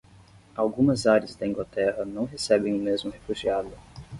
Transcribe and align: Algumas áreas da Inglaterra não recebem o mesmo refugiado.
Algumas 0.55 1.05
áreas 1.05 1.35
da 1.35 1.45
Inglaterra 1.45 2.03
não 2.03 2.25
recebem 2.25 2.73
o 2.73 2.79
mesmo 2.81 3.11
refugiado. 3.11 3.69